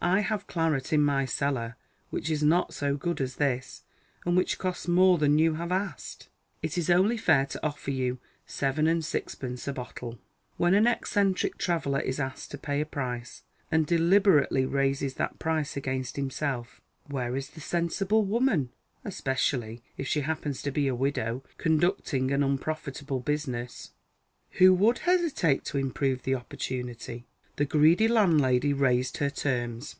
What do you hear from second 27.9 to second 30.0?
landlady raised her terms.